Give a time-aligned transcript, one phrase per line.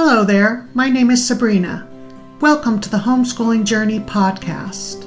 [0.00, 1.84] Hello there, my name is Sabrina.
[2.40, 5.04] Welcome to the Homeschooling Journey podcast.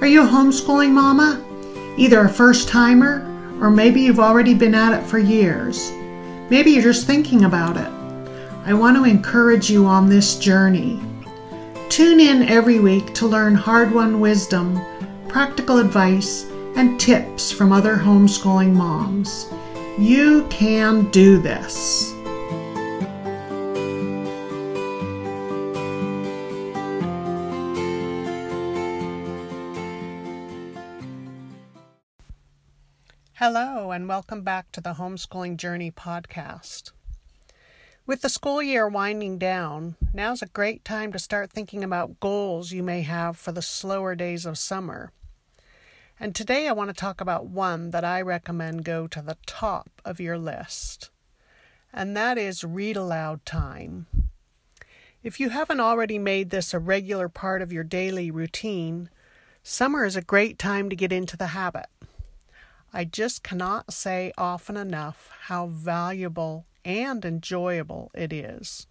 [0.00, 1.38] Are you a homeschooling mama?
[1.98, 3.20] Either a first timer,
[3.60, 5.90] or maybe you've already been at it for years.
[6.48, 7.92] Maybe you're just thinking about it.
[8.64, 10.98] I want to encourage you on this journey.
[11.90, 14.80] Tune in every week to learn hard won wisdom,
[15.28, 16.44] practical advice,
[16.74, 19.52] and tips from other homeschooling moms.
[19.98, 22.14] You can do this.
[33.92, 36.92] And welcome back to the Homeschooling Journey podcast.
[38.06, 42.72] With the school year winding down, now's a great time to start thinking about goals
[42.72, 45.12] you may have for the slower days of summer.
[46.18, 49.90] And today I want to talk about one that I recommend go to the top
[50.06, 51.10] of your list,
[51.92, 54.06] and that is read aloud time.
[55.22, 59.10] If you haven't already made this a regular part of your daily routine,
[59.62, 61.88] summer is a great time to get into the habit.
[62.92, 68.86] I just cannot say often enough how valuable and enjoyable it is.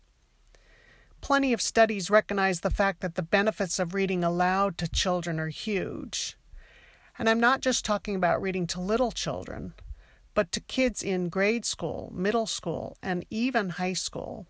[1.22, 5.50] Plenty of studies recognize the fact that the benefits of reading aloud to children are
[5.50, 6.36] huge.
[7.20, 9.76] And I'm not just talking about reading to little children,
[10.34, 14.48] but to kids in grade school, middle school, and even high school.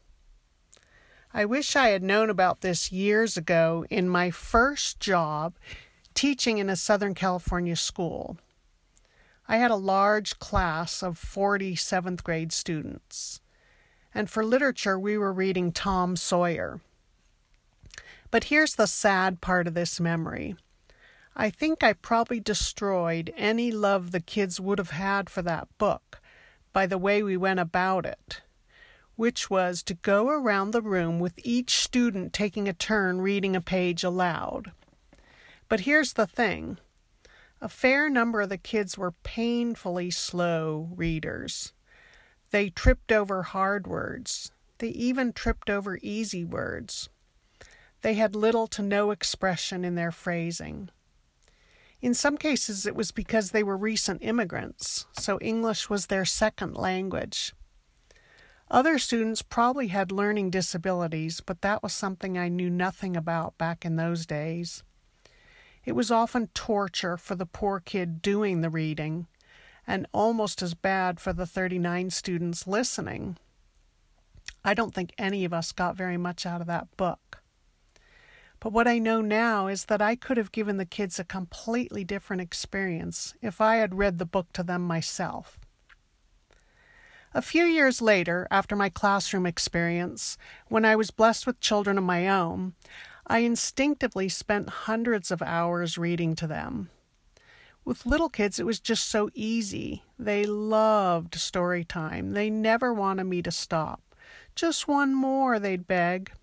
[1.33, 5.55] I wish I had known about this years ago in my first job
[6.13, 8.37] teaching in a Southern California school.
[9.51, 13.41] I had a large class of 40 seventh grade students.
[14.15, 16.79] And for literature, we were reading Tom Sawyer.
[18.31, 20.55] But here's the sad part of this memory.
[21.35, 26.21] I think I probably destroyed any love the kids would have had for that book
[26.71, 28.39] by the way we went about it,
[29.17, 33.61] which was to go around the room with each student taking a turn reading a
[33.61, 34.71] page aloud.
[35.67, 36.77] But here's the thing
[37.61, 41.73] a fair number of the kids were painfully slow readers.
[42.49, 44.51] They tripped over hard words.
[44.79, 47.09] They even tripped over easy words.
[48.01, 50.89] They had little to no expression in their phrasing.
[52.01, 56.75] In some cases, it was because they were recent immigrants, so English was their second
[56.75, 57.53] language.
[58.71, 63.85] Other students probably had learning disabilities, but that was something I knew nothing about back
[63.85, 64.81] in those days.
[65.85, 69.27] It was often torture for the poor kid doing the reading,
[69.87, 73.37] and almost as bad for the 39 students listening.
[74.63, 77.41] I don't think any of us got very much out of that book.
[78.59, 82.03] But what I know now is that I could have given the kids a completely
[82.03, 85.59] different experience if I had read the book to them myself.
[87.33, 90.37] A few years later, after my classroom experience,
[90.67, 92.73] when I was blessed with children of my own,
[93.31, 96.89] I instinctively spent hundreds of hours reading to them.
[97.85, 100.03] With little kids, it was just so easy.
[100.19, 102.33] They loved story time.
[102.33, 104.01] They never wanted me to stop.
[104.53, 106.33] Just one more, they'd beg.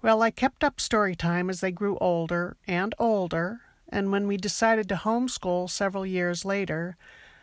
[0.00, 4.38] Well, I kept up story time as they grew older and older, and when we
[4.38, 6.96] decided to homeschool several years later,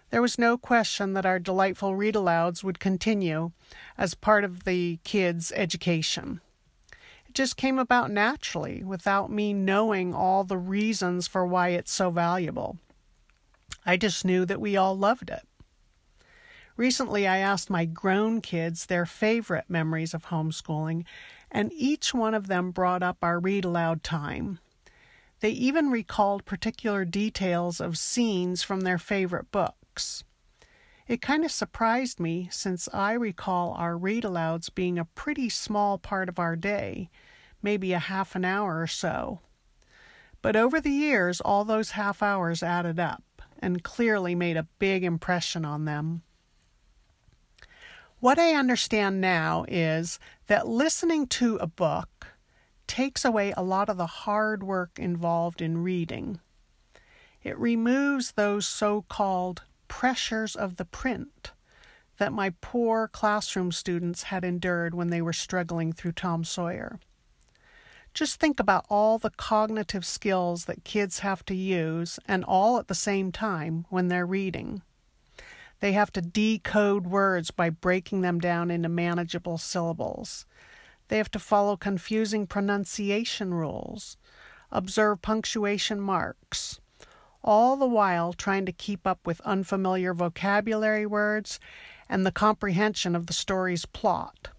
[0.09, 3.51] there was no question that our delightful read alouds would continue
[4.00, 6.41] as part of the kids' education.
[7.31, 12.09] It just came about naturally without me knowing all the reasons for why it's so
[12.09, 12.78] valuable.
[13.86, 15.47] I just knew that we all loved it.
[16.75, 21.06] Recently, I asked my grown kids their favorite memories of homeschooling,
[21.50, 24.59] and each one of them brought up our read aloud time.
[25.40, 30.25] They even recalled particular details of scenes from their favorite books.
[31.11, 35.97] It kind of surprised me since I recall our read alouds being a pretty small
[35.97, 37.09] part of our day,
[37.61, 39.41] maybe a half an hour or so.
[40.41, 43.25] But over the years, all those half hours added up
[43.59, 46.21] and clearly made a big impression on them.
[48.21, 50.17] What I understand now is
[50.47, 52.27] that listening to a book
[52.88, 56.39] takes away a lot of the hard work involved in reading.
[57.44, 61.51] It removes those so called pressures of the print
[62.17, 66.97] that my poor classroom students had endured when they were struggling through Tom Sawyer.
[68.13, 72.88] Just think about all the cognitive skills that kids have to use, and all at
[72.88, 74.81] the same time when they're reading.
[75.81, 80.45] They have to decode words by breaking them down into manageable syllables.
[81.09, 84.15] They have to follow confusing pronunciation rules,
[84.71, 86.79] observe punctuation marks,
[87.43, 91.59] all the while trying to keep up with unfamiliar vocabulary words
[92.09, 94.49] and the comprehension of the story's plot.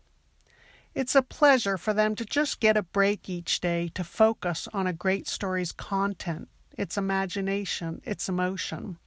[0.95, 4.87] It's a pleasure for them to just get a break each day to focus on
[4.87, 8.99] a great story's content, its imagination, its emotion.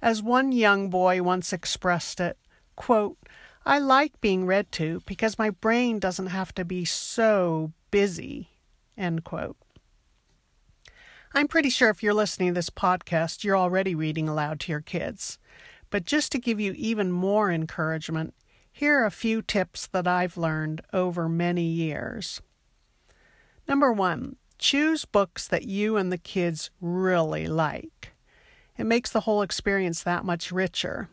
[0.00, 2.38] As one young boy once expressed it,
[2.76, 3.18] quote,
[3.64, 8.50] I like being read to because my brain doesn't have to be so busy,
[8.96, 9.56] end quote.
[11.34, 14.82] I'm pretty sure if you're listening to this podcast, you're already reading aloud to your
[14.82, 15.38] kids.
[15.88, 18.34] But just to give you even more encouragement,
[18.70, 22.42] here are a few tips that I've learned over many years.
[23.66, 28.12] Number one, choose books that you and the kids really like.
[28.76, 31.08] It makes the whole experience that much richer.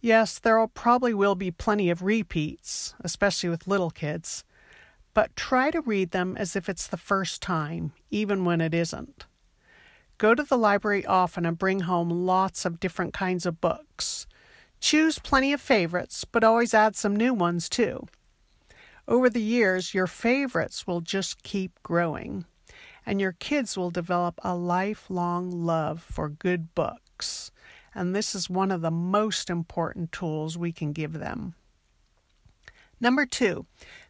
[0.00, 4.44] Yes, there probably will be plenty of repeats, especially with little kids,
[5.12, 9.26] but try to read them as if it's the first time, even when it isn't.
[10.20, 14.26] Go to the library often and bring home lots of different kinds of books.
[14.78, 18.06] Choose plenty of favorites, but always add some new ones too.
[19.08, 22.44] Over the years, your favorites will just keep growing,
[23.06, 27.50] and your kids will develop a lifelong love for good books.
[27.94, 31.54] And this is one of the most important tools we can give them.
[33.00, 33.64] Number two,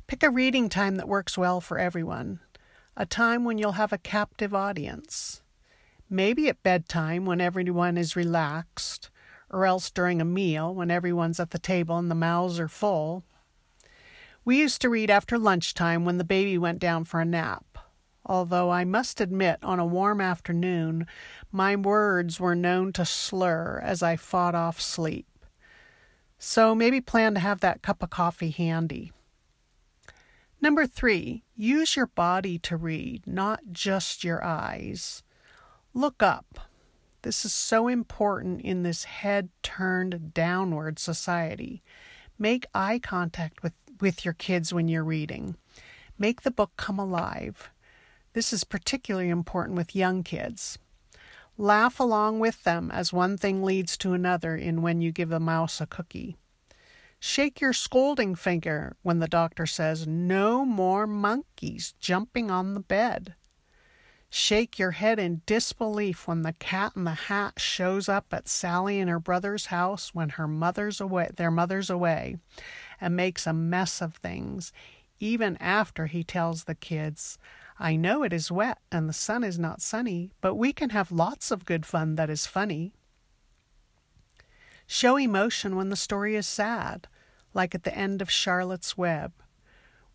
[0.08, 2.40] pick a reading time that works well for everyone,
[2.96, 5.40] a time when you'll have a captive audience.
[6.12, 9.10] Maybe at bedtime when everyone is relaxed
[9.48, 13.22] or else during a meal when everyone's at the table and the mouths are full.
[14.44, 17.78] We used to read after lunchtime when the baby went down for a nap.
[18.26, 21.06] Although I must admit, on a warm afternoon,
[21.52, 25.26] my words were known to slur as I fought off sleep.
[26.38, 29.12] So maybe plan to have that cup of coffee handy.
[30.60, 35.22] Number three, use your body to read, not just your eyes.
[35.92, 36.60] Look up.
[37.22, 41.82] This is so important in this head turned downward society.
[42.38, 45.56] Make eye contact with, with your kids when you're reading.
[46.16, 47.70] Make the book come alive.
[48.34, 50.78] This is particularly important with young kids.
[51.58, 55.40] Laugh along with them as one thing leads to another in When You Give a
[55.40, 56.36] Mouse a Cookie.
[57.18, 63.34] Shake your scolding finger when the doctor says, No more monkeys jumping on the bed.
[64.32, 69.00] Shake your head in disbelief when the cat in the hat shows up at Sally
[69.00, 72.36] and her brother's house when her mother's away, their mother's away,
[73.00, 74.72] and makes a mess of things,
[75.18, 77.38] even after he tells the kids,
[77.76, 81.10] I know it is wet and the sun is not sunny, but we can have
[81.10, 82.92] lots of good fun that is funny.
[84.86, 87.08] Show emotion when the story is sad,
[87.52, 89.32] like at the end of Charlotte's Web,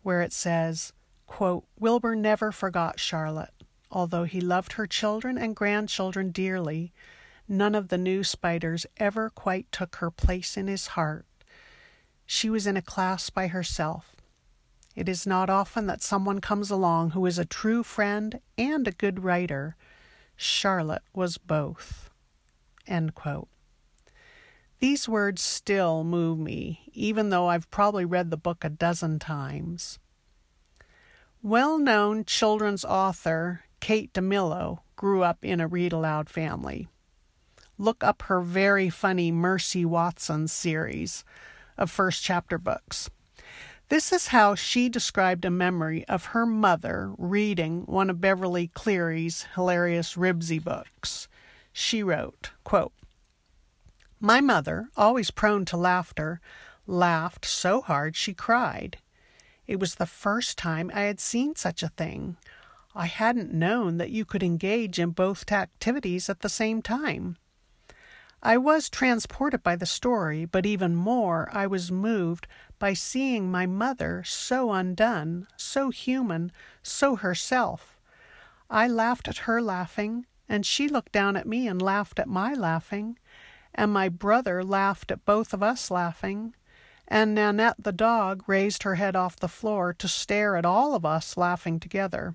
[0.02, 0.94] where it says,
[1.26, 3.55] quote, Wilbur never forgot Charlotte.
[3.90, 6.92] Although he loved her children and grandchildren dearly,
[7.48, 11.26] none of the new spiders ever quite took her place in his heart.
[12.26, 14.16] She was in a class by herself.
[14.96, 18.92] It is not often that someone comes along who is a true friend and a
[18.92, 19.76] good writer.
[20.36, 22.10] Charlotte was both.
[24.78, 29.98] These words still move me, even though I've probably read the book a dozen times.
[31.42, 36.88] Well known children's author Kate DiCamillo grew up in a read aloud family.
[37.78, 41.24] Look up her very funny Mercy Watson series
[41.78, 43.10] of first chapter books.
[43.88, 49.46] This is how she described a memory of her mother reading one of Beverly Cleary's
[49.54, 51.28] hilarious Ribsy books.
[51.72, 52.92] She wrote, quote,
[54.18, 56.40] My mother, always prone to laughter,
[56.88, 58.98] laughed so hard she cried.
[59.68, 62.36] It was the first time I had seen such a thing.
[62.98, 67.36] I hadn't known that you could engage in both activities at the same time.
[68.42, 72.46] I was transported by the story, but even more, I was moved
[72.78, 77.98] by seeing my mother so undone, so human, so herself.
[78.70, 82.54] I laughed at her laughing, and she looked down at me and laughed at my
[82.54, 83.18] laughing,
[83.74, 86.54] and my brother laughed at both of us laughing,
[87.06, 91.04] and Nanette the dog raised her head off the floor to stare at all of
[91.04, 92.34] us laughing together.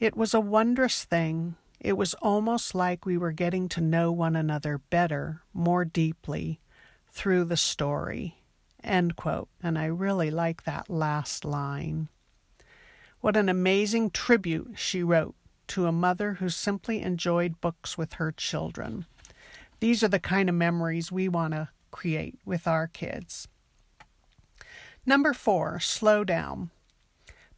[0.00, 1.56] It was a wondrous thing.
[1.80, 6.60] It was almost like we were getting to know one another better, more deeply,
[7.10, 8.42] through the story.
[8.82, 9.48] End quote.
[9.62, 12.08] And I really like that last line.
[13.20, 15.34] What an amazing tribute she wrote
[15.68, 19.06] to a mother who simply enjoyed books with her children.
[19.80, 23.48] These are the kind of memories we want to create with our kids.
[25.06, 26.70] Number four, slow down.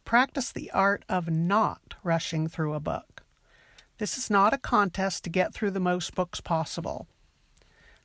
[0.05, 3.23] Practice the art of not rushing through a book.
[3.97, 7.07] This is not a contest to get through the most books possible.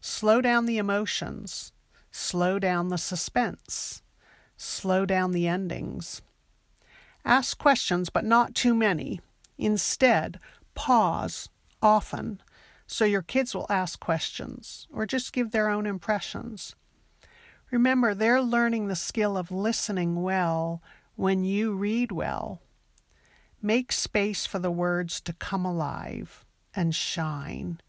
[0.01, 1.73] Slow down the emotions,
[2.11, 4.03] slow down the suspense,
[4.65, 6.23] Slow down the endings.
[7.25, 9.21] Ask questions, but not too many.
[9.59, 10.39] Instead,
[10.77, 11.49] pause
[11.83, 12.41] often
[12.87, 16.77] so your kids will ask questions or just give their own impressions.
[17.73, 20.81] Remember, they're learning the skill of listening well
[21.17, 22.61] when you read well.
[23.65, 27.81] Make space for the words to come alive and shine.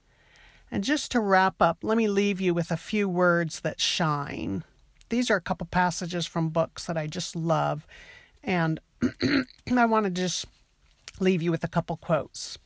[0.69, 4.63] And just to wrap up, let me leave you with a few words that shine.
[5.09, 7.87] These are a couple passages from books that I just love,
[8.43, 8.79] and
[9.75, 10.45] I want to just
[11.19, 12.57] leave you with a couple quotes.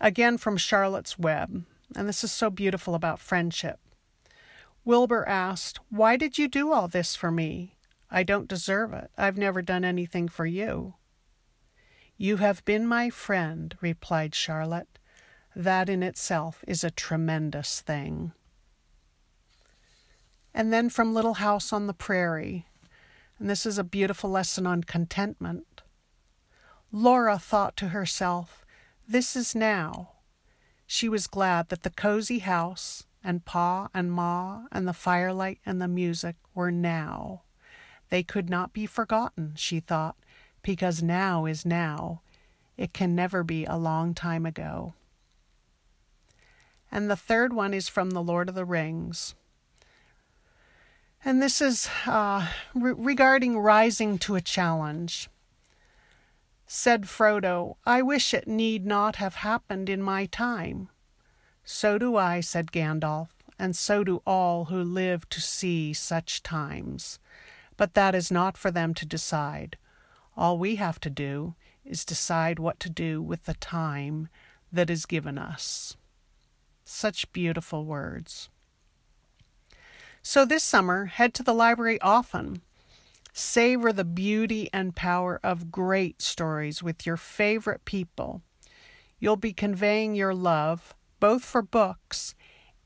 [0.00, 1.64] Again from Charlotte's Web,
[1.96, 3.78] and this is so beautiful about friendship.
[4.84, 7.76] Wilbur asked, Why did you do all this for me?
[8.10, 9.10] I don't deserve it.
[9.16, 10.94] I've never done anything for you.
[12.20, 14.98] You have been my friend, replied Charlotte.
[15.54, 18.32] That in itself is a tremendous thing.
[20.52, 22.66] And then from Little House on the Prairie,
[23.38, 25.82] and this is a beautiful lesson on contentment.
[26.90, 28.66] Laura thought to herself,
[29.06, 30.14] This is now.
[30.88, 35.80] She was glad that the cozy house and Pa and Ma and the firelight and
[35.80, 37.42] the music were now.
[38.08, 40.16] They could not be forgotten, she thought,
[40.68, 42.20] because now is now.
[42.76, 44.92] It can never be a long time ago.
[46.92, 49.34] And the third one is from The Lord of the Rings.
[51.24, 55.30] And this is uh, re- regarding rising to a challenge.
[56.66, 60.90] Said Frodo, I wish it need not have happened in my time.
[61.64, 67.18] So do I, said Gandalf, and so do all who live to see such times.
[67.78, 69.78] But that is not for them to decide.
[70.38, 74.28] All we have to do is decide what to do with the time
[74.70, 75.96] that is given us.
[76.84, 78.48] Such beautiful words.
[80.22, 82.62] So this summer, head to the library often.
[83.32, 88.40] Savor the beauty and power of great stories with your favorite people.
[89.18, 92.36] You'll be conveying your love both for books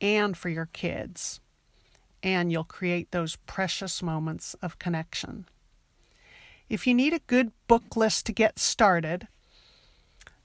[0.01, 1.39] and for your kids,
[2.23, 5.45] and you'll create those precious moments of connection.
[6.73, 9.29] If you need a good book list to get started,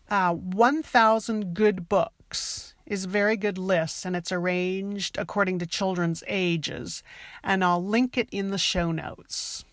[0.09, 6.25] uh, 1,000 Good Books is a very good list and it's arranged according to children's
[6.27, 7.01] ages,
[7.45, 9.63] and I'll link it in the show notes.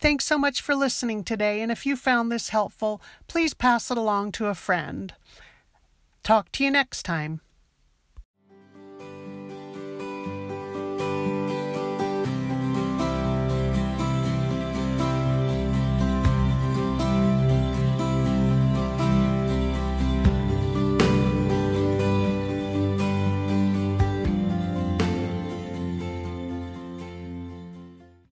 [0.00, 3.98] Thanks so much for listening today, and if you found this helpful, please pass it
[3.98, 5.12] along to a friend.
[6.22, 7.42] Talk to you next time.